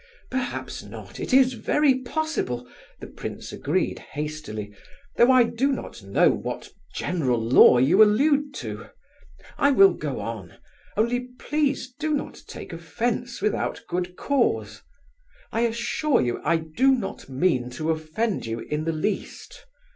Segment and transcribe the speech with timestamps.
[0.31, 2.67] "Perhaps not; it is very possible,"
[2.99, 4.73] the prince agreed hastily,
[5.15, 8.87] "though I do not know what general law you allude to.
[9.59, 14.81] I will go on—only please do not take offence without good cause.
[15.51, 19.67] I assure you I do not mean to offend you in the least.